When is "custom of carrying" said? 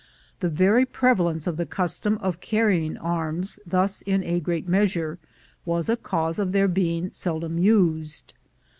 1.67-2.97